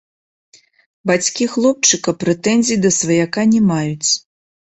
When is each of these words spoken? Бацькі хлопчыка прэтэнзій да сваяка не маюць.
Бацькі 1.09 1.47
хлопчыка 1.55 2.15
прэтэнзій 2.23 2.77
да 2.85 2.91
сваяка 3.01 3.41
не 3.53 3.59
маюць. 3.71 4.09